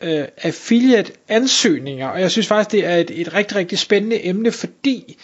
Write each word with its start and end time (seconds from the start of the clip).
øh, 0.00 0.24
affiliate 0.42 1.12
ansøgninger, 1.28 2.08
og 2.08 2.20
jeg 2.20 2.30
synes 2.30 2.46
faktisk, 2.46 2.72
det 2.72 2.86
er 2.86 2.96
et, 2.96 3.20
et 3.20 3.34
rigtig, 3.34 3.56
rigtig 3.56 3.78
spændende 3.78 4.26
emne, 4.26 4.52
fordi 4.52 5.16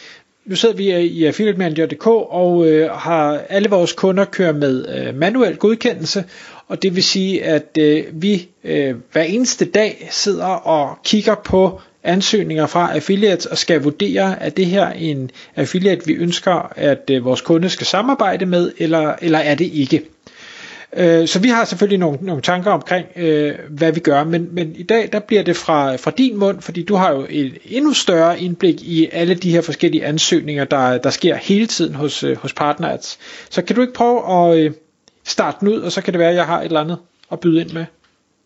nu 0.45 0.57
sidder 0.57 0.75
vi 0.75 0.85
i 1.01 1.25
affiliatemanager.dk 1.25 2.07
og 2.07 2.67
øh, 2.69 2.91
har 2.91 3.39
alle 3.49 3.69
vores 3.71 3.93
kunder 3.93 4.25
kører 4.25 4.53
med 4.53 4.89
øh, 4.99 5.15
manuel 5.15 5.57
godkendelse, 5.57 6.25
og 6.69 6.83
det 6.83 6.95
vil 6.95 7.03
sige, 7.03 7.45
at 7.45 7.79
øh, 7.79 8.05
vi 8.13 8.49
øh, 8.65 8.95
hver 9.13 9.23
eneste 9.23 9.65
dag 9.65 10.09
sidder 10.11 10.47
og 10.47 10.99
kigger 11.05 11.35
på 11.35 11.81
ansøgninger 12.05 12.67
fra 12.67 12.95
affiliates 12.95 13.47
og 13.47 13.59
skal 13.59 13.83
vurdere, 13.83 14.43
at 14.43 14.57
det 14.57 14.67
her 14.67 14.89
en 14.89 15.31
affiliate, 15.57 16.07
vi 16.07 16.13
ønsker, 16.13 16.73
at 16.77 17.11
øh, 17.11 17.25
vores 17.25 17.41
kunde 17.41 17.69
skal 17.69 17.87
samarbejde 17.87 18.47
med, 18.47 18.73
eller, 18.79 19.15
eller 19.23 19.39
er 19.39 19.55
det 19.55 19.71
ikke. 19.75 20.03
Øh, 20.97 21.29
så 21.29 21.39
vi 21.39 21.49
har 21.49 21.65
selvfølgelig 21.65 21.99
nogle, 21.99 22.19
nogle 22.23 22.43
tanker 22.43 22.71
omkring, 22.71 23.07
øh, 23.17 23.55
hvad 23.71 23.93
vi 23.93 24.01
gør, 24.01 24.25
men, 24.25 24.49
men 24.55 24.77
i 24.77 24.83
dag 24.83 25.09
der 25.13 25.19
bliver 25.19 25.43
det 25.43 25.57
fra, 25.57 25.97
fra 25.97 26.11
din 26.11 26.39
mund, 26.39 26.61
fordi 26.61 26.83
du 26.85 26.95
har 26.95 27.13
jo 27.13 27.27
et 27.31 27.59
endnu 27.65 27.93
større 27.93 28.41
indblik 28.41 28.83
i 28.83 29.09
alle 29.13 29.35
de 29.35 29.51
her 29.51 29.61
forskellige 29.61 30.05
ansøgninger, 30.05 30.65
der, 30.65 30.99
der 30.99 31.11
sker 31.11 31.37
hele 31.37 31.67
tiden 31.67 31.95
hos, 31.95 32.25
øh, 32.25 32.37
hos 32.37 32.53
partners. 32.53 33.19
Så 33.51 33.63
kan 33.63 33.77
du 33.77 33.83
ikke 33.83 33.95
prøve 33.95 34.51
at 34.51 34.59
øh, 34.59 34.73
starte 35.25 35.57
den 35.61 35.69
ud, 35.69 35.81
og 35.81 35.93
så 35.93 36.03
kan 36.03 36.13
det 36.13 36.19
være, 36.19 36.31
at 36.31 36.37
jeg 36.37 36.47
har 36.47 36.61
et 36.61 36.65
eller 36.65 36.81
andet 36.81 36.99
at 37.33 37.41
byde 37.41 37.61
ind 37.61 37.73
med? 37.73 37.85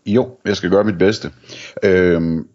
Jo, 0.07 0.29
jeg 0.45 0.57
skal 0.57 0.71
gøre 0.71 0.85
mit 0.85 0.99
bedste. 0.99 1.31
Øhm, 1.83 2.47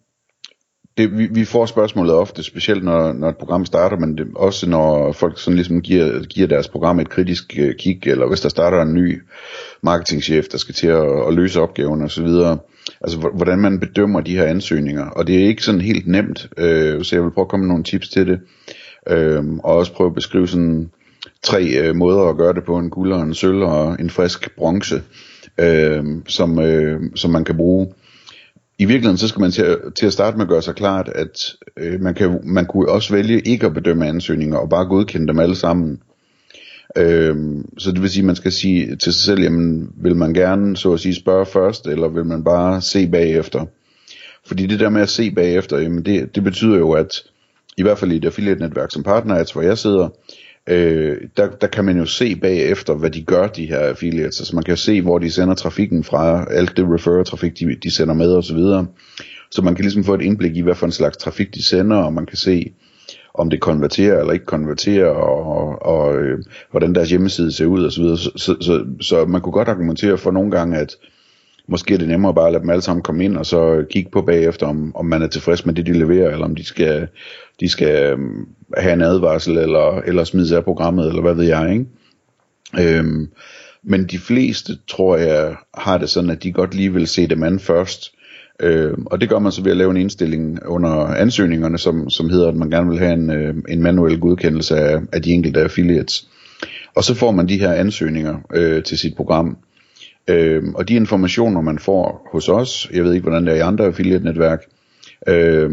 det, 0.97 1.17
vi, 1.17 1.27
vi 1.31 1.45
får 1.45 1.65
spørgsmålet 1.65 2.13
ofte, 2.13 2.43
specielt 2.43 2.83
når, 2.83 3.13
når 3.13 3.29
et 3.29 3.37
program 3.37 3.65
starter, 3.65 3.97
men 3.97 4.17
det, 4.17 4.27
også 4.35 4.69
når 4.69 5.11
folk 5.11 5.39
sådan 5.39 5.55
ligesom 5.55 5.81
giver, 5.81 6.23
giver 6.23 6.47
deres 6.47 6.67
program 6.67 6.99
et 6.99 7.09
kritisk 7.09 7.57
øh, 7.59 7.75
kig, 7.75 7.99
eller 8.07 8.27
hvis 8.27 8.41
der 8.41 8.49
starter 8.49 8.81
en 8.81 8.93
ny 8.93 9.21
marketingchef, 9.81 10.45
der 10.47 10.57
skal 10.57 10.75
til 10.75 10.87
at, 10.87 11.27
at 11.27 11.33
løse 11.33 11.61
opgaven 11.61 12.01
osv. 12.01 12.27
Altså 13.01 13.17
hvordan 13.33 13.59
man 13.59 13.79
bedømmer 13.79 14.21
de 14.21 14.37
her 14.37 14.45
ansøgninger, 14.45 15.05
og 15.05 15.27
det 15.27 15.35
er 15.35 15.47
ikke 15.47 15.63
sådan 15.63 15.81
helt 15.81 16.07
nemt, 16.07 16.49
øh, 16.57 17.03
så 17.03 17.15
jeg 17.15 17.23
vil 17.23 17.31
prøve 17.31 17.45
at 17.45 17.49
komme 17.49 17.65
med 17.65 17.69
nogle 17.69 17.83
tips 17.83 18.09
til 18.09 18.27
det, 18.27 18.39
øh, 19.09 19.43
og 19.63 19.75
også 19.75 19.93
prøve 19.93 20.07
at 20.07 20.15
beskrive 20.15 20.47
sådan 20.47 20.91
tre 21.43 21.63
øh, 21.63 21.95
måder 21.95 22.21
at 22.21 22.37
gøre 22.37 22.53
det 22.53 22.63
på, 22.63 22.77
en 22.77 22.89
guld 22.89 23.13
og 23.13 23.21
en 23.21 23.33
sølv 23.33 23.63
og 23.63 23.97
en 23.99 24.09
frisk 24.09 24.55
bronze, 24.55 25.01
øh, 25.57 26.03
som, 26.27 26.59
øh, 26.59 27.01
som 27.15 27.31
man 27.31 27.43
kan 27.43 27.57
bruge 27.57 27.87
i 28.81 28.85
virkeligheden 28.85 29.17
så 29.17 29.27
skal 29.27 29.39
man 29.39 29.51
til 29.51 29.61
at, 29.61 29.77
til 29.99 30.05
at 30.05 30.13
starte 30.13 30.37
med 30.37 30.45
at 30.45 30.49
gøre 30.49 30.61
sig 30.61 30.75
klart, 30.75 31.09
at 31.15 31.55
øh, 31.77 32.01
man, 32.01 32.13
kan, 32.13 32.39
man 32.43 32.65
kunne 32.65 32.89
også 32.89 33.13
vælge 33.13 33.39
ikke 33.39 33.65
at 33.65 33.73
bedømme 33.73 34.07
ansøgninger 34.07 34.57
og 34.57 34.69
bare 34.69 34.85
godkende 34.85 35.27
dem 35.27 35.39
alle 35.39 35.55
sammen. 35.55 35.99
Øh, 36.97 37.35
så 37.77 37.91
det 37.91 38.01
vil 38.01 38.09
sige, 38.09 38.21
at 38.21 38.25
man 38.25 38.35
skal 38.35 38.51
sige 38.51 38.95
til 38.95 39.13
sig 39.13 39.23
selv, 39.23 39.41
jamen 39.41 39.91
vil 39.97 40.15
man 40.15 40.33
gerne 40.33 40.77
så 40.77 40.93
at 40.93 40.99
sige 40.99 41.15
spørge 41.15 41.45
først, 41.45 41.87
eller 41.87 42.07
vil 42.07 42.25
man 42.25 42.43
bare 42.43 42.81
se 42.81 43.07
bagefter? 43.07 43.65
Fordi 44.45 44.65
det 44.65 44.79
der 44.79 44.89
med 44.89 45.01
at 45.01 45.09
se 45.09 45.31
bagefter, 45.31 45.77
jamen 45.77 46.05
det, 46.05 46.35
det 46.35 46.43
betyder 46.43 46.77
jo, 46.77 46.91
at 46.91 47.23
i 47.77 47.81
hvert 47.81 47.97
fald 47.97 48.11
i 48.11 48.15
et 48.15 48.25
affiliate-netværk 48.25 48.89
som 48.91 49.03
partner, 49.03 49.53
hvor 49.53 49.61
jeg 49.61 49.77
sidder, 49.77 50.09
øh, 50.69 51.17
der, 51.37 51.49
der 51.49 51.67
kan 51.67 51.85
man 51.85 51.97
jo 51.97 52.05
se 52.05 52.35
bagefter, 52.35 52.93
hvad 52.93 53.11
de 53.11 53.23
gør, 53.23 53.47
de 53.47 53.65
her 53.65 53.79
affiliates. 53.79 54.39
Altså 54.39 54.55
man 54.55 54.63
kan 54.63 54.77
se, 54.77 55.01
hvor 55.01 55.19
de 55.19 55.31
sender 55.31 55.55
trafikken 55.55 56.03
fra, 56.03 56.45
alt 56.49 56.77
det 56.77 56.85
referrer-trafik, 56.93 57.59
de, 57.59 57.75
de 57.83 57.91
sender 57.91 58.13
med 58.13 58.33
osv. 58.33 58.57
Så, 58.57 58.85
så 59.51 59.61
man 59.61 59.75
kan 59.75 59.83
ligesom 59.83 60.03
få 60.03 60.13
et 60.13 60.21
indblik 60.21 60.57
i, 60.57 60.61
hvad 60.61 60.75
for 60.75 60.85
en 60.85 60.91
slags 60.91 61.17
trafik 61.17 61.55
de 61.55 61.63
sender, 61.63 61.97
og 61.97 62.13
man 62.13 62.25
kan 62.25 62.37
se, 62.37 62.73
om 63.33 63.49
det 63.49 63.59
konverterer 63.59 64.19
eller 64.19 64.33
ikke 64.33 64.45
konverterer, 64.45 65.07
og, 65.09 65.45
og, 65.45 65.85
og 65.85 66.15
øh, 66.15 66.39
hvordan 66.71 66.95
deres 66.95 67.09
hjemmeside 67.09 67.51
ser 67.51 67.65
ud 67.65 67.85
osv. 67.85 68.03
Så, 68.03 68.31
så, 68.35 68.55
så, 68.61 68.85
så 69.01 69.25
man 69.25 69.41
kunne 69.41 69.53
godt 69.53 69.67
argumentere 69.67 70.17
for 70.17 70.31
nogle 70.31 70.51
gange, 70.51 70.77
at 70.77 70.95
måske 71.71 71.93
er 71.93 71.97
det 71.97 72.07
nemmere 72.07 72.33
bare 72.33 72.47
at 72.47 72.51
lade 72.51 72.61
dem 72.61 72.69
alle 72.69 72.81
sammen 72.81 73.03
komme 73.03 73.23
ind, 73.23 73.37
og 73.37 73.45
så 73.45 73.85
kigge 73.89 74.11
på 74.11 74.21
bagefter, 74.21 74.67
om, 74.67 74.95
om 74.95 75.05
man 75.05 75.21
er 75.21 75.27
tilfreds 75.27 75.65
med 75.65 75.73
det, 75.73 75.85
de 75.85 75.93
leverer, 75.93 76.31
eller 76.31 76.45
om 76.45 76.55
de 76.55 76.63
skal, 76.63 77.07
de 77.59 77.69
skal 77.69 78.11
øhm, 78.11 78.47
have 78.77 78.93
en 78.93 79.01
advarsel, 79.01 79.57
eller, 79.57 80.01
eller 80.01 80.23
smide 80.23 80.57
af 80.57 80.63
programmet, 80.63 81.07
eller 81.07 81.21
hvad 81.21 81.33
ved 81.33 81.45
jeg, 81.45 81.71
ikke? 81.71 82.97
Øhm, 82.97 83.29
men 83.83 84.07
de 84.07 84.19
fleste, 84.19 84.77
tror 84.87 85.17
jeg, 85.17 85.55
har 85.73 85.97
det 85.97 86.09
sådan, 86.09 86.29
at 86.29 86.43
de 86.43 86.51
godt 86.51 86.75
lige 86.75 86.93
vil 86.93 87.07
se 87.07 87.27
dem 87.27 87.43
an 87.43 87.59
først, 87.59 88.11
Øh, 88.63 88.93
og 89.05 89.21
det 89.21 89.29
gør 89.29 89.39
man 89.39 89.51
så 89.51 89.63
ved 89.63 89.71
at 89.71 89.77
lave 89.77 89.91
en 89.91 89.97
indstilling 89.97 90.65
under 90.65 90.89
ansøgningerne, 90.91 91.77
som, 91.77 92.09
som 92.09 92.29
hedder, 92.29 92.47
at 92.47 92.55
man 92.55 92.69
gerne 92.69 92.89
vil 92.89 92.99
have 92.99 93.13
en, 93.13 93.31
øh, 93.31 93.55
en 93.69 93.81
manuel 93.81 94.19
godkendelse 94.19 94.77
af, 94.77 94.99
af 95.11 95.21
de 95.21 95.31
enkelte 95.31 95.61
affiliates. 95.61 96.27
Og 96.95 97.03
så 97.03 97.15
får 97.15 97.31
man 97.31 97.49
de 97.49 97.59
her 97.59 97.73
ansøgninger 97.73 98.37
øh, 98.53 98.83
til 98.83 98.97
sit 98.97 99.15
program. 99.15 99.57
Øh, 100.27 100.63
og 100.75 100.87
de 100.87 100.93
informationer, 100.93 101.61
man 101.61 101.79
får 101.79 102.29
hos 102.31 102.49
os, 102.49 102.89
jeg 102.93 103.03
ved 103.03 103.13
ikke, 103.13 103.23
hvordan 103.23 103.45
det 103.45 103.51
er 103.51 103.57
i 103.57 103.67
andre 103.67 103.85
affiliate-netværk, 103.85 104.65
øh, 105.27 105.71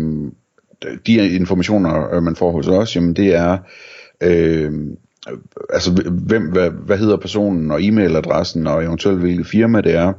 de 1.07 1.35
informationer, 1.35 2.15
øh, 2.15 2.23
man 2.23 2.37
får 2.37 2.53
hos 2.53 2.69
os, 2.69 2.97
jamen 2.97 3.17
det 3.17 3.35
er, 3.35 3.59
øh, 4.21 4.73
altså 5.73 5.93
hvem, 6.11 6.43
hvad, 6.43 6.71
hvad 6.71 6.99
hedder 6.99 7.17
personen, 7.17 7.71
og 7.71 7.81
e-mailadressen, 7.81 8.67
og 8.67 8.85
eventuelt 8.85 9.21
hvilket 9.21 9.47
firma 9.47 9.81
det 9.81 9.95
er. 9.95 10.13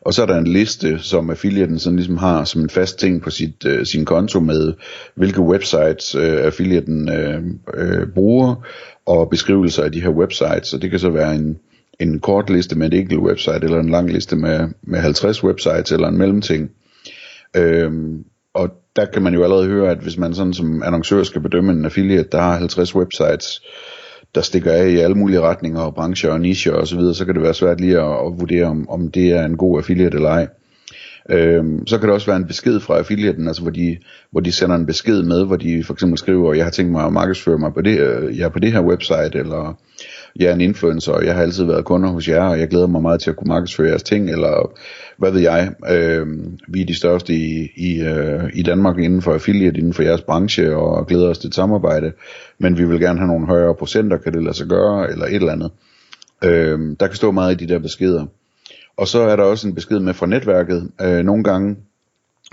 Og 0.00 0.14
så 0.14 0.22
er 0.22 0.26
der 0.26 0.38
en 0.38 0.46
liste, 0.46 0.98
som 0.98 1.30
affiliaten 1.30 1.78
sådan 1.78 1.96
ligesom 1.96 2.16
har 2.16 2.44
som 2.44 2.62
en 2.62 2.70
fast 2.70 2.98
ting 2.98 3.22
på 3.22 3.30
sit, 3.30 3.66
øh, 3.66 3.86
sin 3.86 4.04
konto 4.04 4.40
med, 4.40 4.72
hvilke 5.14 5.40
websites 5.40 6.14
øh, 6.14 6.44
affiliaten 6.44 7.08
øh, 7.08 7.42
øh, 7.74 8.06
bruger, 8.14 8.66
og 9.06 9.30
beskrivelser 9.30 9.84
af 9.84 9.92
de 9.92 10.00
her 10.00 10.10
websites. 10.10 10.74
Og 10.74 10.82
det 10.82 10.90
kan 10.90 10.98
så 10.98 11.10
være 11.10 11.34
en, 11.34 11.58
en 12.00 12.20
kort 12.20 12.50
liste 12.50 12.78
med 12.78 12.92
et 12.92 12.98
enkelt 12.98 13.20
website, 13.20 13.60
eller 13.62 13.80
en 13.80 13.90
lang 13.90 14.10
liste 14.10 14.36
med, 14.36 14.68
med 14.82 15.00
50 15.00 15.44
websites, 15.44 15.92
eller 15.92 16.08
en 16.08 16.18
mellemting. 16.18 16.70
Øhm, 17.56 18.24
og 18.54 18.70
der 18.96 19.04
kan 19.04 19.22
man 19.22 19.34
jo 19.34 19.42
allerede 19.42 19.66
høre, 19.66 19.90
at 19.90 19.98
hvis 19.98 20.18
man 20.18 20.34
sådan 20.34 20.54
som 20.54 20.82
annoncør 20.82 21.22
skal 21.22 21.40
bedømme 21.40 21.72
en 21.72 21.84
affiliate, 21.84 22.28
der 22.32 22.40
har 22.40 22.56
50 22.56 22.94
websites, 22.94 23.62
der 24.34 24.40
stikker 24.40 24.72
af 24.72 24.88
i 24.88 24.96
alle 24.96 25.16
mulige 25.16 25.40
retninger 25.40 25.80
og 25.80 25.94
brancher 25.94 26.30
og 26.30 26.40
nicher 26.40 26.72
osv., 26.72 26.86
så, 26.86 26.96
videre, 26.96 27.14
så 27.14 27.24
kan 27.24 27.34
det 27.34 27.42
være 27.42 27.54
svært 27.54 27.80
lige 27.80 27.98
at, 27.98 28.26
at 28.26 28.40
vurdere, 28.40 28.64
om, 28.64 28.88
om 28.88 29.10
det 29.10 29.30
er 29.30 29.44
en 29.44 29.56
god 29.56 29.78
affiliate 29.78 30.16
eller 30.16 30.28
ej. 30.28 30.48
Øhm, 31.30 31.86
så 31.86 31.98
kan 31.98 32.08
det 32.08 32.14
også 32.14 32.26
være 32.26 32.36
en 32.36 32.46
besked 32.46 32.80
fra 32.80 32.98
affiliaten, 32.98 33.46
altså 33.46 33.62
hvor 33.62 33.70
de, 33.70 33.98
hvor 34.30 34.40
de 34.40 34.52
sender 34.52 34.76
en 34.76 34.86
besked 34.86 35.22
med, 35.22 35.46
hvor 35.46 35.56
de 35.56 35.84
for 35.84 35.92
eksempel 35.92 36.18
skriver, 36.18 36.54
jeg 36.54 36.64
har 36.64 36.70
tænkt 36.70 36.92
mig 36.92 37.04
at 37.04 37.12
markedsføre 37.12 37.58
mig 37.58 37.74
på 37.74 37.80
det, 37.80 38.00
øh, 38.00 38.38
jeg 38.38 38.44
er 38.44 38.48
på 38.48 38.58
det 38.58 38.72
her 38.72 38.80
website, 38.80 39.38
eller 39.38 39.78
jeg 40.36 40.48
er 40.48 40.54
en 40.54 40.60
influencer, 40.60 41.12
og 41.12 41.26
jeg 41.26 41.34
har 41.34 41.42
altid 41.42 41.64
været 41.64 41.84
kunder 41.84 42.10
hos 42.10 42.28
jer, 42.28 42.42
og 42.42 42.58
jeg 42.58 42.68
glæder 42.68 42.86
mig 42.86 43.02
meget 43.02 43.20
til 43.20 43.30
at 43.30 43.36
kunne 43.36 43.48
markedsføre 43.48 43.88
jeres 43.88 44.02
ting, 44.02 44.30
eller 44.30 44.72
hvad 45.16 45.30
ved 45.30 45.40
jeg. 45.40 45.72
Øh, 45.90 46.26
vi 46.68 46.80
er 46.80 46.86
de 46.86 46.94
største 46.94 47.34
i, 47.34 47.68
i, 47.76 48.00
øh, 48.00 48.50
i 48.54 48.62
Danmark 48.62 48.98
inden 48.98 49.22
for 49.22 49.34
affiliate, 49.34 49.78
inden 49.78 49.92
for 49.92 50.02
jeres 50.02 50.22
branche, 50.22 50.76
og 50.76 51.06
glæder 51.06 51.28
os 51.28 51.38
til 51.38 51.48
et 51.48 51.54
samarbejde, 51.54 52.12
men 52.58 52.78
vi 52.78 52.84
vil 52.84 53.00
gerne 53.00 53.18
have 53.18 53.28
nogle 53.28 53.46
højere 53.46 53.74
procenter, 53.74 54.16
kan 54.16 54.32
det 54.32 54.42
lade 54.42 54.56
sig 54.56 54.66
gøre, 54.66 55.10
eller 55.10 55.26
et 55.26 55.34
eller 55.34 55.52
andet. 55.52 55.70
Øh, 56.44 56.96
der 57.00 57.06
kan 57.06 57.16
stå 57.16 57.30
meget 57.30 57.52
i 57.52 57.66
de 57.66 57.72
der 57.72 57.78
beskeder. 57.78 58.26
Og 58.96 59.08
så 59.08 59.20
er 59.20 59.36
der 59.36 59.42
også 59.42 59.68
en 59.68 59.74
besked 59.74 60.00
med 60.00 60.14
fra 60.14 60.26
netværket 60.26 60.90
øh, 61.00 61.24
nogle 61.24 61.44
gange, 61.44 61.76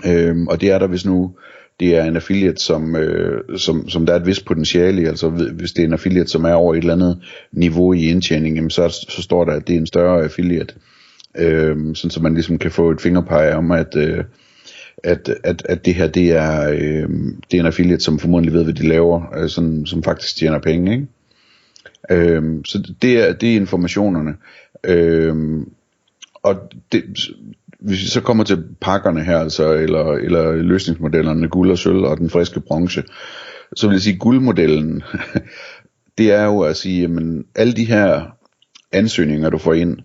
øh, 0.06 0.36
og 0.48 0.60
det 0.60 0.70
er 0.70 0.78
der 0.78 0.86
hvis 0.86 1.06
nu 1.06 1.34
det 1.80 1.96
er 1.96 2.04
en 2.04 2.16
affiliate, 2.16 2.62
som, 2.62 2.96
øh, 2.96 3.58
som, 3.58 3.88
som 3.88 4.06
der 4.06 4.12
er 4.12 4.16
et 4.20 4.26
vist 4.26 4.44
potentiale 4.44 5.02
i, 5.02 5.04
altså 5.04 5.28
hvis 5.28 5.72
det 5.72 5.82
er 5.82 5.86
en 5.86 5.92
affiliate, 5.92 6.30
som 6.30 6.44
er 6.44 6.52
over 6.52 6.74
et 6.74 6.78
eller 6.78 6.92
andet 6.92 7.22
niveau 7.52 7.92
i 7.92 8.06
indtjening, 8.06 8.56
jamen 8.56 8.70
så, 8.70 8.88
så 9.08 9.22
står 9.22 9.44
der, 9.44 9.52
at 9.52 9.68
det 9.68 9.74
er 9.74 9.80
en 9.80 9.86
større 9.86 10.22
affiliate, 10.22 10.74
øh, 11.38 11.76
sådan 11.94 12.10
så 12.10 12.20
man 12.22 12.34
ligesom 12.34 12.58
kan 12.58 12.70
få 12.70 12.90
et 12.90 13.00
fingerpege 13.00 13.56
om, 13.56 13.70
at, 13.70 13.96
øh, 13.96 14.24
at, 15.04 15.30
at, 15.44 15.62
at 15.68 15.86
det 15.86 15.94
her, 15.94 16.06
det 16.06 16.32
er, 16.32 16.70
øh, 16.70 17.08
det 17.50 17.56
er 17.56 17.60
en 17.60 17.66
affiliate, 17.66 18.04
som 18.04 18.18
formodentlig 18.18 18.52
ved, 18.52 18.64
hvad 18.64 18.74
de 18.74 18.88
laver, 18.88 19.38
øh, 19.38 19.48
sådan, 19.48 19.86
som 19.86 20.02
faktisk 20.02 20.36
tjener 20.36 20.58
penge, 20.58 20.92
ikke? 20.92 21.06
Øh, 22.10 22.42
så 22.64 22.92
det 23.02 23.28
er, 23.28 23.32
det 23.32 23.52
er 23.52 23.56
informationerne. 23.56 24.34
Øh, 24.84 25.36
og 26.42 26.56
det, 26.92 27.04
hvis 27.80 28.02
vi 28.02 28.06
så 28.06 28.20
kommer 28.20 28.44
til 28.44 28.64
pakkerne 28.80 29.24
her, 29.24 29.38
altså, 29.38 29.72
eller, 29.72 30.04
eller 30.12 30.52
løsningsmodellerne, 30.52 31.48
guld 31.48 31.70
og 31.70 31.78
sølv 31.78 32.04
og 32.04 32.18
den 32.18 32.30
friske 32.30 32.60
bronze, 32.60 33.02
så 33.76 33.86
vil 33.86 33.94
jeg 33.94 34.02
sige, 34.02 34.18
guldmodellen, 34.18 35.02
det 36.18 36.32
er 36.32 36.44
jo 36.44 36.60
at 36.60 36.76
sige, 36.76 37.00
jamen, 37.00 37.44
alle 37.54 37.72
de 37.72 37.84
her 37.84 38.26
ansøgninger, 38.92 39.50
du 39.50 39.58
får 39.58 39.74
ind, 39.74 39.98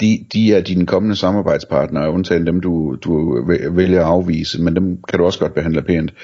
de, 0.00 0.26
de 0.32 0.54
er 0.54 0.60
dine 0.60 0.86
kommende 0.86 1.16
samarbejdspartnere, 1.16 2.10
undtagen 2.10 2.46
dem, 2.46 2.60
du, 2.60 2.96
du 3.04 3.42
vælger 3.70 4.00
at 4.00 4.06
afvise, 4.06 4.62
men 4.62 4.76
dem 4.76 5.02
kan 5.08 5.18
du 5.18 5.24
også 5.24 5.38
godt 5.38 5.54
behandle 5.54 5.82
pænt. 5.82 6.14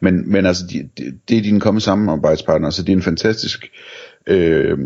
Men, 0.00 0.32
men 0.32 0.46
altså, 0.46 0.64
de, 0.66 0.88
de, 0.98 1.18
det 1.28 1.38
er 1.38 1.42
dine 1.42 1.60
kommende 1.60 1.84
samarbejdspartnere, 1.84 2.72
så 2.72 2.82
det 2.82 2.92
er 2.92 2.96
en 2.96 3.02
fantastisk 3.02 3.70
øh, 4.26 4.78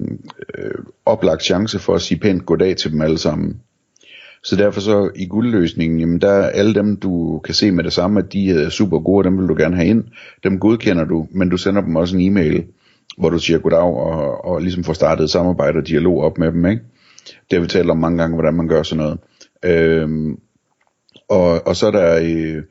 øh, 0.58 0.74
oplagt 1.06 1.42
chance 1.42 1.78
for 1.78 1.94
at 1.94 2.02
sige 2.02 2.20
pænt 2.20 2.46
goddag 2.46 2.76
til 2.76 2.92
dem 2.92 3.00
alle 3.00 3.18
sammen. 3.18 3.60
Så 4.48 4.56
derfor 4.56 4.80
så 4.80 5.10
i 5.16 5.26
guldløsningen, 5.26 6.00
jamen 6.00 6.20
der 6.20 6.30
er 6.30 6.48
alle 6.48 6.74
dem, 6.74 6.96
du 6.96 7.38
kan 7.38 7.54
se 7.54 7.70
med 7.70 7.84
det 7.84 7.92
samme, 7.92 8.20
at 8.20 8.32
de 8.32 8.50
er 8.50 8.68
super 8.68 8.98
gode, 8.98 9.24
dem 9.24 9.38
vil 9.38 9.48
du 9.48 9.54
gerne 9.54 9.76
have 9.76 9.88
ind. 9.88 10.04
Dem 10.44 10.58
godkender 10.58 11.04
du, 11.04 11.28
men 11.30 11.48
du 11.48 11.56
sender 11.56 11.82
dem 11.82 11.96
også 11.96 12.16
en 12.16 12.22
e-mail, 12.22 12.64
hvor 13.18 13.30
du 13.30 13.38
siger 13.38 13.58
goddag 13.58 13.80
og, 13.80 14.44
og 14.44 14.60
ligesom 14.60 14.84
får 14.84 14.92
startet 14.92 15.30
samarbejde 15.30 15.78
og 15.78 15.88
dialog 15.88 16.20
op 16.20 16.38
med 16.38 16.52
dem, 16.52 16.66
ikke? 16.66 16.82
Det 17.26 17.58
har 17.58 17.60
vi 17.60 17.66
talt 17.66 17.90
om 17.90 17.98
mange 17.98 18.18
gange, 18.18 18.34
hvordan 18.34 18.54
man 18.54 18.68
gør 18.68 18.82
sådan 18.82 19.04
noget. 19.04 19.18
Øhm, 19.64 20.38
og, 21.28 21.66
og 21.66 21.76
så 21.76 21.86
er 21.86 21.90
der, 21.90 22.18
øh, 22.22 22.62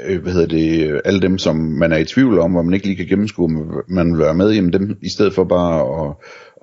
øh, 0.00 0.22
hvad 0.22 0.32
hedder 0.32 0.46
det, 0.46 0.90
øh, 0.90 1.00
alle 1.04 1.20
dem, 1.20 1.38
som 1.38 1.56
man 1.56 1.92
er 1.92 1.96
i 1.96 2.04
tvivl 2.04 2.38
om, 2.38 2.52
hvor 2.52 2.62
man 2.62 2.74
ikke 2.74 2.86
lige 2.86 2.96
kan 2.96 3.06
gennemskue, 3.06 3.48
man 3.88 4.12
vil 4.12 4.18
være 4.18 4.34
med, 4.34 4.52
jamen 4.52 4.72
dem, 4.72 4.98
i 5.02 5.08
stedet 5.08 5.34
for 5.34 5.44
bare 5.44 5.80
at, 5.80 6.14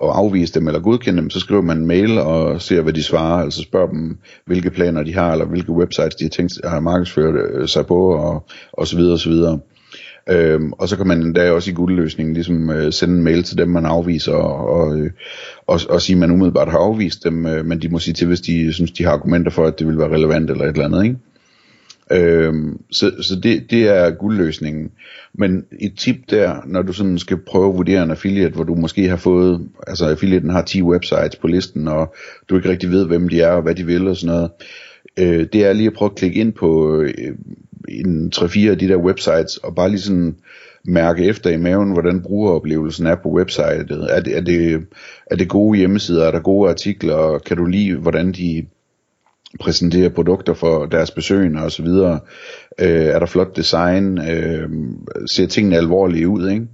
at 0.02 0.16
afvise 0.16 0.54
dem 0.54 0.66
eller 0.66 0.80
godkende 0.80 1.20
dem, 1.20 1.30
så 1.30 1.40
skriver 1.40 1.62
man 1.62 1.78
en 1.78 1.86
mail 1.86 2.18
og 2.18 2.62
ser, 2.62 2.82
hvad 2.82 2.92
de 2.92 3.02
svarer, 3.02 3.42
altså 3.42 3.62
spørger 3.62 3.88
dem, 3.88 4.18
hvilke 4.46 4.70
planer 4.70 5.02
de 5.02 5.14
har, 5.14 5.32
eller 5.32 5.46
hvilke 5.46 5.72
websites 5.72 6.14
de 6.14 6.24
har 6.24 6.30
tænkt 6.30 6.52
at 6.64 6.82
markedsføre 6.82 7.32
øh, 7.32 7.68
sig 7.68 7.86
på, 7.86 8.12
og, 8.12 8.46
og 8.72 8.86
så 8.86 8.96
videre, 8.96 9.12
og 9.12 9.18
så 9.18 9.28
videre. 9.28 9.58
Øhm, 10.30 10.72
og 10.72 10.88
så 10.88 10.96
kan 10.96 11.06
man 11.06 11.22
endda 11.22 11.52
også 11.52 11.70
i 11.70 11.74
guldløsningen 11.74 12.34
ligesom 12.34 12.70
øh, 12.70 12.92
sende 12.92 13.14
en 13.14 13.22
mail 13.22 13.42
til 13.42 13.58
dem, 13.58 13.68
man 13.68 13.86
afviser, 13.86 14.32
og, 14.32 14.68
og, 14.68 14.98
øh, 14.98 15.10
og, 15.66 15.80
og 15.88 16.02
sige, 16.02 16.14
at 16.14 16.20
man 16.20 16.30
umiddelbart 16.30 16.70
har 16.70 16.78
afvist 16.78 17.24
dem, 17.24 17.46
øh, 17.46 17.64
men 17.64 17.82
de 17.82 17.88
må 17.88 17.98
sige 17.98 18.14
til, 18.14 18.26
hvis 18.26 18.40
de 18.40 18.72
synes, 18.72 18.90
de 18.90 19.04
har 19.04 19.12
argumenter 19.12 19.50
for, 19.50 19.66
at 19.66 19.78
det 19.78 19.86
vil 19.86 19.98
være 19.98 20.10
relevant 20.10 20.50
eller 20.50 20.64
et 20.64 20.72
eller 20.72 20.84
andet, 20.84 21.04
ikke? 21.04 21.16
Øhm, 22.12 22.82
så 22.90 23.12
så 23.20 23.40
det, 23.42 23.70
det 23.70 23.88
er 23.88 24.10
guldløsningen. 24.10 24.90
Men 25.34 25.64
et 25.80 25.92
tip 25.98 26.16
der, 26.30 26.56
når 26.66 26.82
du 26.82 26.92
sådan 26.92 27.18
skal 27.18 27.36
prøve 27.36 27.68
at 27.68 27.76
vurdere 27.76 28.02
en 28.02 28.10
affiliate, 28.10 28.54
hvor 28.54 28.64
du 28.64 28.74
måske 28.74 29.08
har 29.08 29.16
fået, 29.16 29.68
altså 29.86 30.06
affiliaten 30.06 30.50
har 30.50 30.62
10 30.62 30.82
websites 30.82 31.36
på 31.40 31.46
listen, 31.46 31.88
og 31.88 32.14
du 32.48 32.56
ikke 32.56 32.68
rigtig 32.68 32.90
ved, 32.90 33.06
hvem 33.06 33.28
de 33.28 33.40
er 33.40 33.52
og 33.52 33.62
hvad 33.62 33.74
de 33.74 33.86
vil 33.86 34.08
og 34.08 34.16
sådan 34.16 34.36
noget, 34.36 34.50
øh, 35.18 35.46
det 35.52 35.64
er 35.66 35.72
lige 35.72 35.86
at 35.86 35.92
prøve 35.92 36.10
at 36.10 36.16
klikke 36.16 36.40
ind 36.40 36.52
på 36.52 37.00
øh, 37.00 37.34
en 37.88 38.32
3-4 38.36 38.68
af 38.68 38.78
de 38.78 38.88
der 38.88 38.96
websites, 38.96 39.56
og 39.56 39.74
bare 39.74 39.88
lige 39.88 40.00
sådan 40.00 40.36
mærke 40.84 41.24
efter 41.24 41.50
i 41.50 41.56
maven, 41.56 41.92
hvordan 41.92 42.22
brugeroplevelsen 42.22 43.06
er 43.06 43.14
på 43.14 43.28
websitet. 43.28 44.06
Er 44.10 44.20
det, 44.20 44.36
er 44.36 44.40
det, 44.40 44.86
er 45.26 45.36
det 45.36 45.48
gode 45.48 45.78
hjemmesider? 45.78 46.26
Er 46.26 46.30
der 46.30 46.40
gode 46.40 46.70
artikler? 46.70 47.38
Kan 47.38 47.56
du 47.56 47.64
lide, 47.64 47.96
hvordan 47.96 48.32
de 48.32 48.66
præsenterer 49.60 50.08
produkter 50.08 50.54
for 50.54 50.86
deres 50.86 51.10
besøgende 51.10 51.62
osv.? 51.62 51.86
Øh, 51.86 52.20
er 52.78 53.18
der 53.18 53.26
flot 53.26 53.56
design? 53.56 54.18
Øh, 54.18 54.68
ser 55.26 55.46
tingene 55.46 55.76
alvorlige 55.76 56.28
ud, 56.28 56.50
ikke? 56.50 56.66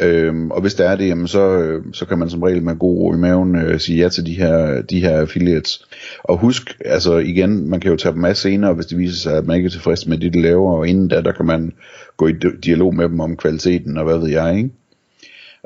Øhm, 0.00 0.50
og 0.50 0.60
hvis 0.60 0.74
der 0.74 0.88
er 0.88 0.96
det, 0.96 1.08
jamen 1.08 1.28
så, 1.28 1.58
øh, 1.58 1.82
så 1.92 2.06
kan 2.06 2.18
man 2.18 2.30
som 2.30 2.42
regel 2.42 2.62
med 2.62 2.76
god 2.76 2.98
ro 2.98 3.14
i 3.14 3.16
maven 3.16 3.56
øh, 3.56 3.80
sige 3.80 3.98
ja 3.98 4.08
til 4.08 4.26
de 4.26 4.34
her, 4.34 4.82
de 4.82 5.00
her 5.00 5.20
affiliates. 5.20 5.86
Og 6.24 6.38
husk, 6.38 6.76
altså 6.84 7.18
igen, 7.18 7.70
man 7.70 7.80
kan 7.80 7.90
jo 7.90 7.96
tage 7.96 8.14
dem 8.14 8.24
af 8.24 8.36
senere, 8.36 8.74
hvis 8.74 8.86
det 8.86 8.98
viser 8.98 9.16
sig, 9.16 9.36
at 9.36 9.46
man 9.46 9.56
ikke 9.56 9.66
er 9.66 9.70
tilfreds 9.70 10.06
med 10.06 10.18
det, 10.18 10.34
de 10.34 10.42
laver, 10.42 10.72
og 10.72 10.88
inden 10.88 11.08
da, 11.08 11.20
der 11.20 11.32
kan 11.32 11.46
man 11.46 11.72
gå 12.16 12.26
i 12.26 12.32
dialog 12.64 12.94
med 12.94 13.08
dem 13.08 13.20
om 13.20 13.36
kvaliteten, 13.36 13.98
og 13.98 14.04
hvad 14.04 14.18
ved 14.18 14.28
jeg, 14.28 14.56
ikke? 14.56 14.70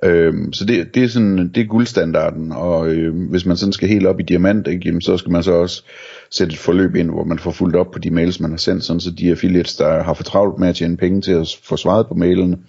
Øhm, 0.05 0.53
så 0.53 0.65
det, 0.65 0.95
det 0.95 1.05
er 1.05 1.09
sådan, 1.09 1.49
det 1.49 1.61
er 1.61 1.65
guldstandarden, 1.67 2.53
og 2.53 2.89
øh, 2.89 3.15
hvis 3.31 3.47
man 3.47 3.57
sådan 3.57 3.73
skal 3.73 3.89
helt 3.89 4.07
op 4.07 4.21
i 4.21 4.23
diamant, 4.23 4.67
ikke, 4.69 4.83
jamen, 4.87 5.01
så 5.01 5.17
skal 5.17 5.33
man 5.33 5.43
så 5.43 5.53
også 5.53 5.85
sætte 6.31 6.53
et 6.53 6.59
forløb 6.59 6.95
ind, 6.95 7.11
hvor 7.11 7.25
man 7.25 7.39
får 7.39 7.51
fuldt 7.51 7.77
op 7.77 7.91
på 7.91 7.99
de 7.99 8.11
mails, 8.11 8.41
man 8.41 8.51
har 8.51 8.59
sendt, 8.59 8.85
sådan 8.85 9.01
så 9.01 9.11
de 9.11 9.31
affiliates, 9.31 9.77
der 9.77 10.03
har 10.03 10.15
for 10.15 10.25
travlt 10.25 10.59
med 10.59 10.69
at 10.69 10.75
tjene 10.75 10.97
penge 10.97 11.21
til 11.21 11.33
at 11.33 11.59
få 11.63 11.77
svaret 11.77 12.07
på 12.07 12.15
mailen, 12.15 12.65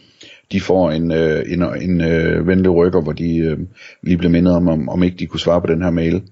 de 0.52 0.62
får 0.62 0.92
en, 0.92 1.12
øh, 1.12 1.44
en, 1.48 1.64
en 1.64 2.02
øh, 2.02 2.48
venlig 2.48 2.72
rykker, 2.72 3.02
hvor 3.02 3.12
de 3.12 3.38
øh, 3.38 3.58
lige 4.04 4.18
bliver 4.18 4.32
mindet 4.32 4.54
om, 4.56 4.68
om, 4.68 4.90
om 4.90 5.04
ikke 5.04 5.18
de 5.18 5.28
kunne 5.28 5.40
svare 5.40 5.62
på 5.62 5.68
den 5.68 5.82
her 5.82 5.90
mail. 5.90 6.24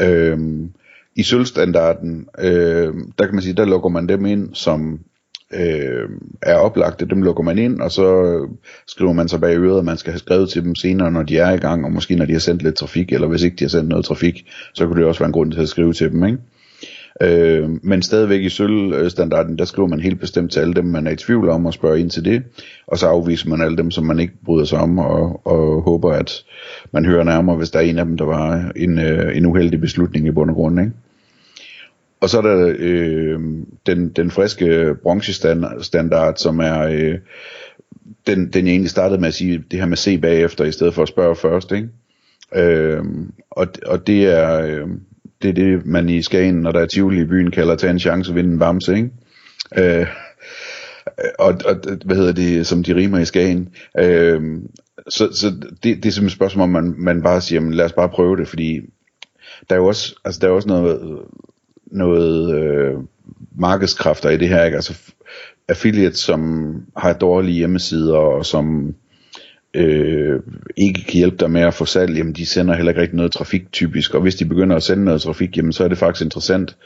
Øh, 0.00 0.38
I 1.16 1.22
sølvstandarden, 1.22 2.28
øh, 2.38 2.94
der 3.18 3.24
kan 3.24 3.34
man 3.34 3.42
sige, 3.42 3.54
der 3.54 3.64
lukker 3.64 3.88
man 3.88 4.08
dem 4.08 4.26
ind, 4.26 4.54
som 4.54 5.00
øh, 5.54 6.08
er 6.42 6.56
oplagte, 6.56 7.06
dem 7.06 7.22
lukker 7.22 7.42
man 7.42 7.58
ind, 7.58 7.80
og 7.80 7.90
så 7.90 8.38
skriver 8.86 9.12
man 9.12 9.28
sig 9.28 9.40
bag 9.40 9.56
øret, 9.58 9.78
at 9.78 9.84
man 9.84 9.96
skal 9.96 10.12
have 10.12 10.18
skrevet 10.18 10.48
til 10.50 10.64
dem 10.64 10.74
senere, 10.74 11.12
når 11.12 11.22
de 11.22 11.38
er 11.38 11.50
i 11.50 11.56
gang, 11.56 11.84
og 11.84 11.92
måske 11.92 12.16
når 12.16 12.24
de 12.24 12.32
har 12.32 12.40
sendt 12.40 12.62
lidt 12.62 12.76
trafik, 12.76 13.12
eller 13.12 13.28
hvis 13.28 13.42
ikke 13.42 13.56
de 13.56 13.64
har 13.64 13.68
sendt 13.68 13.88
noget 13.88 14.04
trafik, 14.04 14.46
så 14.74 14.86
kunne 14.86 15.00
det 15.00 15.08
også 15.08 15.20
være 15.20 15.28
en 15.28 15.32
grund 15.32 15.52
til 15.52 15.60
at 15.60 15.68
skrive 15.68 15.92
til 15.92 16.10
dem, 16.10 16.24
ikke? 16.24 16.38
Øh, 17.22 17.70
men 17.82 18.02
stadigvæk 18.02 18.42
i 18.42 18.48
sølvstandarden, 18.48 19.58
der 19.58 19.64
skriver 19.64 19.88
man 19.88 20.00
helt 20.00 20.20
bestemt 20.20 20.52
til 20.52 20.60
alle 20.60 20.74
dem, 20.74 20.84
man 20.84 21.06
er 21.06 21.10
i 21.10 21.16
tvivl 21.16 21.48
om, 21.48 21.66
og 21.66 21.74
spørger 21.74 21.96
ind 21.96 22.10
til 22.10 22.24
det. 22.24 22.42
Og 22.86 22.98
så 22.98 23.06
afviser 23.06 23.48
man 23.48 23.62
alle 23.62 23.76
dem, 23.76 23.90
som 23.90 24.04
man 24.04 24.20
ikke 24.20 24.34
bryder 24.44 24.64
sig 24.64 24.78
om, 24.78 24.98
og, 24.98 25.46
og 25.46 25.82
håber, 25.82 26.12
at 26.12 26.44
man 26.92 27.04
hører 27.04 27.24
nærmere, 27.24 27.56
hvis 27.56 27.70
der 27.70 27.78
er 27.78 27.82
en 27.82 27.98
af 27.98 28.04
dem, 28.04 28.16
der 28.16 28.24
var 28.24 28.72
en, 28.76 28.98
øh, 28.98 29.36
en 29.36 29.46
uheldig 29.46 29.80
beslutning 29.80 30.26
i 30.26 30.30
bund 30.30 30.50
og 30.50 30.56
grund. 30.56 30.80
Ikke? 30.80 30.92
Og 32.24 32.30
så 32.30 32.38
er 32.38 32.42
der 32.42 32.74
øh, 32.78 33.40
den, 33.86 34.08
den 34.08 34.30
friske 34.30 34.94
bronzestandard, 35.02 36.36
som 36.36 36.60
er 36.60 36.80
øh, 36.80 37.18
den, 38.26 38.52
den 38.52 38.66
jeg 38.66 38.72
egentlig 38.72 38.90
startede 38.90 39.20
med 39.20 39.28
at 39.28 39.34
sige, 39.34 39.64
det 39.70 39.78
her 39.78 39.86
med 39.86 39.96
se 39.96 40.18
bagefter, 40.18 40.64
i 40.64 40.72
stedet 40.72 40.94
for 40.94 41.02
at 41.02 41.08
spørge 41.08 41.36
først. 41.36 41.72
Ikke? 41.72 41.88
Øh, 42.54 43.04
og, 43.50 43.66
og 43.86 44.06
det 44.06 44.24
er, 44.26 44.60
øh, 44.60 44.88
det 45.42 45.48
er 45.48 45.52
det, 45.52 45.86
man 45.86 46.08
i 46.08 46.22
Skagen, 46.22 46.54
når 46.54 46.72
der 46.72 46.80
er 46.80 46.86
Tivoli 46.86 47.20
i 47.20 47.24
byen, 47.24 47.50
kalder 47.50 47.72
at 47.72 47.78
tage 47.78 47.90
en 47.90 47.98
chance 47.98 48.30
og 48.30 48.36
vinde 48.36 48.52
en 48.52 48.58
bamse, 48.58 48.94
ikke? 48.96 49.10
Øh, 49.76 50.06
og, 51.38 51.54
og, 51.64 51.76
hvad 52.04 52.16
hedder 52.16 52.32
det, 52.32 52.66
som 52.66 52.82
de 52.82 52.94
rimer 52.94 53.18
i 53.18 53.24
Skagen. 53.24 53.68
Øh, 53.98 54.42
så 55.08 55.28
så 55.32 55.50
det, 55.50 55.82
det 55.82 55.92
er 55.92 55.92
simpelthen 55.96 56.26
et 56.26 56.32
spørgsmål, 56.32 56.62
om 56.62 56.70
man, 56.70 56.94
man 56.98 57.22
bare 57.22 57.40
siger, 57.40 57.60
jamen, 57.60 57.74
lad 57.74 57.84
os 57.84 57.92
bare 57.92 58.08
prøve 58.08 58.36
det, 58.36 58.48
fordi 58.48 58.80
der 59.68 59.74
er 59.74 59.80
jo 59.80 59.86
også, 59.86 60.14
altså, 60.24 60.40
der 60.40 60.46
er 60.46 60.52
også 60.52 60.68
noget, 60.68 61.20
noget 61.86 62.54
øh, 62.54 62.94
markedskræfter 63.58 64.30
i 64.30 64.36
det 64.36 64.48
her, 64.48 64.64
ikke? 64.64 64.76
Altså 64.76 65.12
affiliates, 65.68 66.18
som 66.18 66.74
har 66.96 67.12
dårlige 67.12 67.56
hjemmesider, 67.56 68.16
og 68.16 68.46
som 68.46 68.94
øh, 69.74 70.40
ikke 70.76 71.04
kan 71.04 71.14
hjælpe 71.14 71.36
dig 71.36 71.50
med 71.50 71.60
at 71.60 71.74
få 71.74 71.84
salg, 71.84 72.16
jamen 72.16 72.32
de 72.32 72.46
sender 72.46 72.74
heller 72.74 72.90
ikke 72.90 73.00
rigtig 73.00 73.16
noget 73.16 73.32
trafik 73.32 73.72
typisk, 73.72 74.14
og 74.14 74.20
hvis 74.22 74.34
de 74.34 74.44
begynder 74.44 74.76
at 74.76 74.82
sende 74.82 75.04
noget 75.04 75.22
trafik, 75.22 75.56
jamen 75.56 75.72
så 75.72 75.84
er 75.84 75.88
det 75.88 75.98
faktisk 75.98 76.24
interessant 76.24 76.76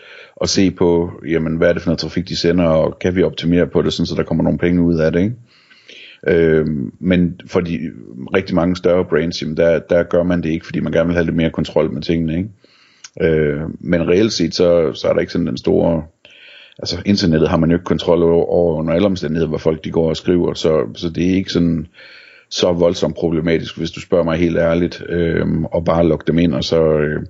at 0.41 0.49
se 0.49 0.71
på, 0.71 1.11
jamen 1.29 1.57
hvad 1.57 1.69
er 1.69 1.73
det 1.73 1.83
for 1.83 1.89
noget 1.91 1.99
trafik 1.99 2.29
de 2.29 2.37
sender, 2.37 2.65
og 2.65 2.99
kan 2.99 3.17
vi 3.17 3.23
optimere 3.23 3.67
på 3.67 3.83
det, 3.83 3.93
sådan, 3.93 4.07
så 4.07 4.15
der 4.15 4.23
kommer 4.23 4.45
nogle 4.45 4.59
penge 4.59 4.83
ud 4.83 4.99
af 4.99 5.13
det, 5.13 5.21
ikke? 5.21 5.35
Øh, 6.27 6.67
men 7.01 7.41
for 7.47 7.61
de 7.61 7.81
rigtig 8.35 8.55
mange 8.55 8.77
større 8.77 9.05
brands, 9.05 9.43
jamen 9.43 9.57
der, 9.57 9.79
der 9.79 10.03
gør 10.03 10.23
man 10.23 10.43
det 10.43 10.51
ikke, 10.51 10.67
fordi 10.67 10.81
man 10.81 10.93
gerne 10.93 11.07
vil 11.07 11.15
have 11.15 11.25
lidt 11.25 11.37
mere 11.37 11.51
kontrol 11.51 11.93
med 11.93 12.03
tingene, 12.03 12.37
ikke? 12.37 12.49
Øh, 13.23 13.61
men 13.81 14.09
reelt 14.09 14.33
set, 14.33 14.55
så, 14.55 14.93
så 14.93 15.09
er 15.09 15.13
der 15.13 15.21
ikke 15.21 15.33
sådan 15.33 15.47
den 15.47 15.59
store 15.59 16.03
altså 16.79 17.03
internettet 17.07 17.49
har 17.49 17.57
man 17.57 17.71
jo 17.71 17.77
ikke 17.77 17.85
kontrol 17.85 18.23
over, 18.23 18.45
over 18.45 18.75
under 18.75 18.95
alle 18.95 19.07
omstændigheder, 19.07 19.49
hvor 19.49 19.59
folk 19.59 19.85
de 19.85 19.91
går 19.91 20.09
og 20.09 20.17
skriver, 20.17 20.55
så, 20.55 20.87
så 20.95 21.11
det 21.11 21.31
er 21.31 21.35
ikke 21.35 21.53
sådan, 21.53 21.87
så 22.51 22.73
voldsomt 22.73 23.17
problematisk, 23.17 23.79
hvis 23.79 23.91
du 23.91 24.01
spørger 24.01 24.25
mig 24.25 24.39
helt 24.39 24.57
ærligt, 24.57 25.03
øh, 25.09 25.47
og 25.63 25.85
bare 25.85 26.07
lukke 26.07 26.25
dem 26.27 26.39
ind, 26.39 26.55
og 26.55 26.65
så, 26.65 26.83
øh, 26.83 27.23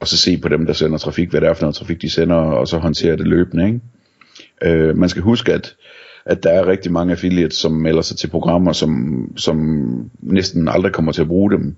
og 0.00 0.08
så 0.08 0.16
se 0.16 0.38
på 0.38 0.48
dem, 0.48 0.66
der 0.66 0.72
sender 0.72 0.98
trafik, 0.98 1.30
hvad 1.30 1.40
det 1.40 1.48
er 1.48 1.54
for 1.54 1.62
noget 1.62 1.76
trafik, 1.76 2.02
de 2.02 2.10
sender, 2.10 2.36
og 2.36 2.68
så 2.68 2.78
håndtere 2.78 3.16
det 3.16 3.26
løbende. 3.26 3.66
Ikke? 3.66 3.80
Øh, 4.62 4.96
man 4.96 5.08
skal 5.08 5.22
huske, 5.22 5.52
at, 5.52 5.74
at 6.24 6.42
der 6.42 6.50
er 6.50 6.66
rigtig 6.66 6.92
mange 6.92 7.12
affiliates, 7.12 7.56
som 7.56 7.72
melder 7.72 8.02
sig 8.02 8.16
til 8.16 8.28
programmer, 8.28 8.72
som, 8.72 9.22
som 9.36 9.86
næsten 10.20 10.68
aldrig 10.68 10.92
kommer 10.92 11.12
til 11.12 11.22
at 11.22 11.28
bruge 11.28 11.50
dem. 11.50 11.76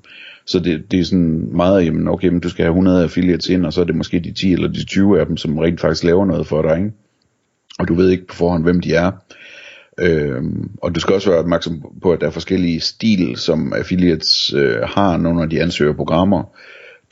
Så 0.48 0.58
det, 0.58 0.90
det 0.90 1.00
er 1.00 1.04
sådan 1.04 1.48
meget, 1.56 1.84
jamen 1.84 2.08
okay, 2.08 2.28
men 2.28 2.40
du 2.40 2.48
skal 2.48 2.62
have 2.62 2.70
100 2.70 3.02
affiliates 3.02 3.48
ind, 3.48 3.66
og 3.66 3.72
så 3.72 3.80
er 3.80 3.84
det 3.84 3.94
måske 3.94 4.20
de 4.20 4.32
10 4.32 4.52
eller 4.52 4.68
de 4.68 4.84
20 4.84 5.20
af 5.20 5.26
dem, 5.26 5.36
som 5.36 5.58
rent 5.58 5.80
faktisk 5.80 6.04
laver 6.04 6.26
noget 6.26 6.46
for 6.46 6.62
dig. 6.62 6.76
Ikke? 6.76 6.92
Og 7.78 7.88
du 7.88 7.94
ved 7.94 8.10
ikke 8.10 8.26
på 8.26 8.34
forhånd, 8.34 8.62
hvem 8.62 8.80
de 8.80 8.94
er. 8.94 9.10
Øhm, 10.00 10.70
og 10.82 10.94
du 10.94 11.00
skal 11.00 11.14
også 11.14 11.30
være 11.30 11.38
opmærksom 11.38 11.82
på, 12.02 12.12
at 12.12 12.20
der 12.20 12.26
er 12.26 12.30
forskellige 12.30 12.80
stil, 12.80 13.36
som 13.36 13.72
affiliates 13.72 14.54
øh, 14.54 14.80
har, 14.82 15.16
når 15.16 15.46
de 15.46 15.62
ansøger 15.62 15.92
programmer. 15.92 16.42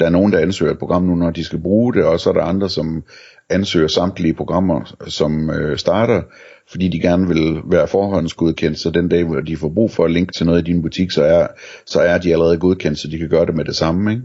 Der 0.00 0.06
er 0.06 0.10
nogen, 0.10 0.32
der 0.32 0.38
ansøger 0.38 0.72
et 0.72 0.78
program 0.78 1.02
nu, 1.02 1.14
når 1.14 1.30
de 1.30 1.44
skal 1.44 1.58
bruge 1.58 1.94
det, 1.94 2.04
og 2.04 2.20
så 2.20 2.28
er 2.28 2.34
der 2.34 2.42
andre, 2.42 2.68
som 2.70 3.04
ansøger 3.50 3.88
samtlige 3.88 4.34
programmer, 4.34 4.94
som 5.06 5.50
øh, 5.50 5.78
starter, 5.78 6.22
fordi 6.70 6.88
de 6.88 7.00
gerne 7.00 7.28
vil 7.28 7.60
være 7.64 7.88
forhåndsgodkendt, 7.88 8.78
så 8.78 8.90
den 8.90 9.08
dag, 9.08 9.24
hvor 9.24 9.40
de 9.40 9.56
får 9.56 9.68
brug 9.68 9.90
for 9.90 10.04
at 10.04 10.10
linke 10.10 10.32
til 10.32 10.46
noget 10.46 10.60
i 10.60 10.72
din 10.72 10.82
butik, 10.82 11.10
så 11.10 11.24
er, 11.24 11.46
så 11.86 12.00
er 12.00 12.18
de 12.18 12.32
allerede 12.32 12.58
godkendt, 12.58 12.98
så 12.98 13.08
de 13.08 13.18
kan 13.18 13.28
gøre 13.28 13.46
det 13.46 13.54
med 13.54 13.64
det 13.64 13.76
samme. 13.76 14.12
Ikke? 14.12 14.22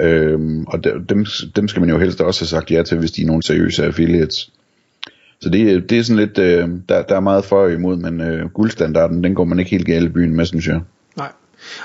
Øhm, 0.00 0.64
og 0.64 0.84
dem, 0.84 1.26
dem 1.56 1.68
skal 1.68 1.80
man 1.80 1.90
jo 1.90 1.98
helst 1.98 2.20
også 2.20 2.40
have 2.40 2.48
sagt 2.48 2.70
ja 2.70 2.82
til, 2.82 2.98
hvis 2.98 3.12
de 3.12 3.22
er 3.22 3.26
nogle 3.26 3.42
seriøse 3.42 3.84
affiliates. 3.84 4.50
Så 5.40 5.48
det, 5.48 5.90
det 5.90 5.98
er 5.98 6.02
sådan 6.02 6.26
lidt, 6.26 6.38
øh, 6.38 6.68
der, 6.88 7.02
der 7.02 7.16
er 7.16 7.20
meget 7.20 7.44
for 7.44 7.56
og 7.56 7.72
imod, 7.72 7.96
men 7.96 8.20
øh, 8.20 8.48
guldstandarden, 8.48 9.24
den 9.24 9.34
går 9.34 9.44
man 9.44 9.58
ikke 9.58 9.70
helt 9.70 9.86
galt 9.86 10.04
i 10.04 10.12
byen 10.12 10.36
med, 10.36 10.46
synes 10.46 10.66
jeg. 10.66 10.80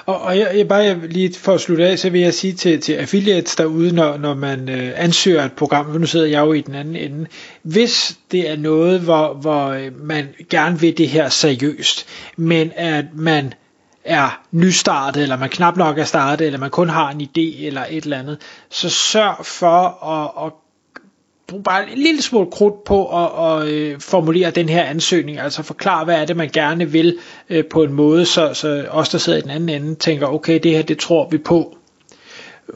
Og, 0.06 0.22
og 0.22 0.38
jeg, 0.38 0.52
jeg 0.56 0.68
bare 0.68 1.08
lige 1.08 1.34
for 1.34 1.54
at 1.54 1.62
slutte 1.62 1.88
af, 1.88 2.00
så 2.00 2.10
vil 2.10 2.22
jeg 2.22 2.34
sige 2.34 2.54
til, 2.54 2.82
til 2.82 2.94
affiliates 2.94 3.56
derude, 3.56 3.96
når, 3.96 4.18
når 4.18 4.34
man 4.34 4.70
øh, 4.70 4.92
ansøger 4.96 5.46
et 5.46 5.54
program, 5.54 5.92
for 5.92 6.00
nu 6.00 6.06
sidder 6.06 6.26
jeg 6.26 6.40
jo 6.40 6.54
i 6.54 6.62
den 6.62 6.76
anden 6.76 6.96
ende, 6.96 7.28
hvis 7.62 8.18
det 8.32 8.50
er 8.50 8.56
noget, 8.58 9.00
hvor, 9.00 9.34
hvor 9.34 9.68
øh, 9.68 10.06
man 10.06 10.28
gerne 10.50 10.80
vil 10.80 10.98
det 10.98 11.08
her 11.10 11.30
seriøst, 11.30 12.06
men 12.38 12.72
at 12.76 13.06
man 13.14 13.54
er 14.04 14.42
nystartet, 14.52 15.24
eller 15.24 15.38
man 15.38 15.50
knap 15.50 15.78
nok 15.78 15.98
er 15.98 16.04
startet, 16.04 16.46
eller 16.46 16.60
man 16.60 16.70
kun 16.70 16.90
har 16.90 17.10
en 17.10 17.22
idé, 17.22 17.66
eller 17.66 17.86
et 17.90 18.04
eller 18.04 18.20
andet, 18.20 18.38
så 18.70 18.90
sørg 18.90 19.46
for 19.46 20.06
at, 20.06 20.46
at 20.46 20.54
brug 21.50 21.64
bare 21.64 21.92
en 21.92 21.98
lille 21.98 22.22
smule 22.22 22.52
krudt 22.52 22.84
på 22.84 23.26
at, 23.26 23.62
at 23.62 23.68
øh, 23.68 24.00
formulere 24.00 24.52
den 24.52 24.70
her 24.70 24.84
ansøgning, 24.84 25.40
altså 25.40 25.64
forklare, 25.64 26.06
hvad 26.06 26.16
er 26.22 26.26
det, 26.26 26.38
man 26.38 26.50
gerne 26.54 26.92
vil 26.92 27.18
øh, 27.50 27.66
på 27.66 27.84
en 27.84 27.94
måde, 27.94 28.26
så, 28.26 28.54
så 28.54 28.86
os, 28.90 29.10
der 29.10 29.18
sidder 29.18 29.40
i 29.40 29.42
den 29.42 29.50
anden 29.50 29.70
ende, 29.70 29.96
tænker, 29.96 30.28
okay, 30.28 30.60
det 30.64 30.72
her, 30.72 30.82
det 30.82 30.98
tror 30.98 31.30
vi 31.30 31.38
på. 31.38 31.76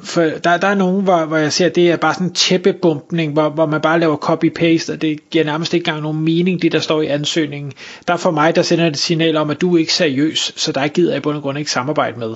For 0.03 0.21
der, 0.21 0.57
der 0.57 0.67
er 0.67 0.75
nogen, 0.75 1.03
hvor, 1.03 1.25
hvor 1.25 1.37
jeg 1.37 1.53
ser, 1.53 1.65
at 1.65 1.75
det 1.75 1.91
er 1.91 1.97
bare 1.97 2.13
sådan 2.13 2.27
en 2.27 2.33
tæppebumpning, 2.33 3.33
hvor, 3.33 3.49
hvor 3.49 3.65
man 3.65 3.81
bare 3.81 3.99
laver 3.99 4.17
copy-paste, 4.17 4.93
og 4.93 5.01
det 5.01 5.29
giver 5.29 5.43
nærmest 5.45 5.73
ikke 5.73 5.87
engang 5.87 6.03
nogen 6.03 6.21
mening, 6.21 6.61
det 6.61 6.71
der 6.71 6.79
står 6.79 7.01
i 7.01 7.07
ansøgningen. 7.07 7.71
Der 8.07 8.17
for 8.17 8.31
mig, 8.31 8.55
der 8.55 8.61
sender 8.61 8.89
det 8.89 8.97
signal 8.97 9.37
om, 9.37 9.49
at 9.49 9.61
du 9.61 9.75
er 9.75 9.79
ikke 9.79 9.93
seriøs, 9.93 10.53
så 10.55 10.71
der 10.71 10.87
gider 10.87 11.11
jeg 11.11 11.17
i 11.17 11.21
bund 11.21 11.37
og 11.37 11.43
grund 11.43 11.57
ikke 11.57 11.71
samarbejde 11.71 12.19
med. 12.19 12.35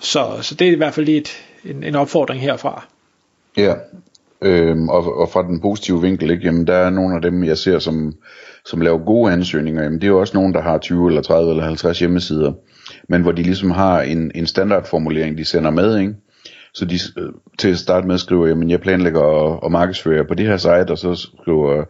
Så, 0.00 0.28
så 0.42 0.54
det 0.54 0.68
er 0.68 0.72
i 0.72 0.74
hvert 0.74 0.94
fald 0.94 1.06
lige 1.06 1.18
et, 1.18 1.36
en, 1.64 1.84
en 1.84 1.94
opfordring 1.94 2.40
herfra. 2.40 2.84
Ja, 3.56 3.74
Øhm, 4.42 4.88
og, 4.88 5.18
og 5.18 5.28
fra 5.28 5.42
den 5.42 5.60
positive 5.60 6.02
vinkel, 6.02 6.30
ikke, 6.30 6.44
jamen, 6.44 6.66
der 6.66 6.74
er 6.74 6.90
nogle 6.90 7.16
af 7.16 7.22
dem, 7.22 7.44
jeg 7.44 7.58
ser, 7.58 7.78
som, 7.78 8.12
som 8.64 8.80
laver 8.80 8.98
gode 8.98 9.32
ansøgninger. 9.32 9.82
Jamen, 9.82 10.00
det 10.00 10.04
er 10.04 10.10
jo 10.10 10.20
også 10.20 10.36
nogen, 10.36 10.54
der 10.54 10.62
har 10.62 10.78
20 10.78 11.08
eller 11.08 11.22
30 11.22 11.50
eller 11.50 11.64
50 11.64 11.98
hjemmesider, 11.98 12.52
men 13.08 13.22
hvor 13.22 13.32
de 13.32 13.42
ligesom 13.42 13.70
har 13.70 14.02
en, 14.02 14.32
en 14.34 14.46
standardformulering, 14.46 15.38
de 15.38 15.44
sender 15.44 15.70
med, 15.70 15.98
ikke? 15.98 16.14
Så 16.74 16.84
de 16.84 16.98
øh, 17.18 17.32
til 17.58 17.68
at 17.68 17.78
starte 17.78 18.06
med 18.06 18.18
skriver, 18.18 18.46
jamen 18.46 18.70
jeg 18.70 18.80
planlægger 18.80 19.22
at, 19.22 19.60
at 19.64 19.72
markedsføre 19.72 20.24
på 20.24 20.34
det 20.34 20.46
her 20.46 20.56
site, 20.56 20.90
og 20.90 20.98
så 20.98 21.14
skriver, 21.14 21.84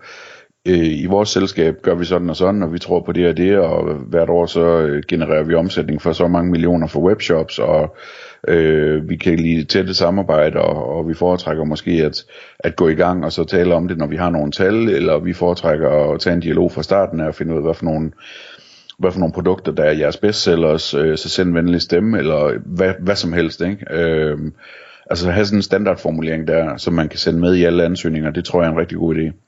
øh, 0.68 1.02
i 1.02 1.06
vores 1.06 1.28
selskab 1.28 1.82
gør 1.82 1.94
vi 1.94 2.04
sådan 2.04 2.30
og 2.30 2.36
sådan, 2.36 2.62
og 2.62 2.72
vi 2.72 2.78
tror 2.78 3.00
på 3.00 3.12
det 3.12 3.28
og 3.28 3.36
det, 3.36 3.58
og 3.58 3.94
hvert 3.94 4.28
år 4.30 4.46
så 4.46 4.80
øh, 4.80 5.02
genererer 5.08 5.42
vi 5.42 5.54
omsætning 5.54 6.02
for 6.02 6.12
så 6.12 6.28
mange 6.28 6.50
millioner 6.50 6.86
for 6.86 7.00
webshops, 7.00 7.58
og 7.58 7.96
Øh, 8.48 9.08
vi 9.08 9.16
kan 9.16 9.38
lide 9.38 9.64
tætte 9.64 9.94
samarbejde, 9.94 10.60
og, 10.60 10.96
og 10.96 11.08
vi 11.08 11.14
foretrækker 11.14 11.64
måske 11.64 11.90
at, 11.90 12.24
at 12.58 12.76
gå 12.76 12.88
i 12.88 12.94
gang 12.94 13.24
og 13.24 13.32
så 13.32 13.44
tale 13.44 13.74
om 13.74 13.88
det, 13.88 13.98
når 13.98 14.06
vi 14.06 14.16
har 14.16 14.30
nogle 14.30 14.52
tal, 14.52 14.74
eller 14.74 15.18
vi 15.18 15.32
foretrækker 15.32 16.12
at 16.12 16.20
tage 16.20 16.34
en 16.34 16.40
dialog 16.40 16.72
fra 16.72 16.82
starten 16.82 17.20
af 17.20 17.26
og 17.26 17.34
finde 17.34 17.52
ud 17.52 17.56
af, 17.56 17.64
hvad 17.64 17.74
for 17.74 17.84
nogle 17.84 18.12
hvad 18.98 19.12
for 19.12 19.18
nogle 19.18 19.32
produkter, 19.32 19.72
der 19.72 19.84
er 19.84 19.92
jeres 19.92 20.16
bestsellers, 20.16 20.94
øh, 20.94 21.16
så 21.16 21.28
send 21.28 21.52
venlig 21.52 21.82
stemme, 21.82 22.18
eller 22.18 22.58
hvad, 22.66 22.92
hvad 23.00 23.16
som 23.16 23.32
helst, 23.32 23.60
ikke? 23.60 23.86
Øh, 23.90 24.38
altså 25.10 25.30
have 25.30 25.46
sådan 25.46 25.58
en 25.58 25.62
standardformulering 25.62 26.48
der, 26.48 26.76
som 26.76 26.94
man 26.94 27.08
kan 27.08 27.18
sende 27.18 27.40
med 27.40 27.54
i 27.54 27.64
alle 27.64 27.84
ansøgninger, 27.84 28.30
det 28.30 28.44
tror 28.44 28.62
jeg 28.62 28.68
er 28.68 28.72
en 28.72 28.78
rigtig 28.78 28.98
god 28.98 29.14
idé. 29.14 29.47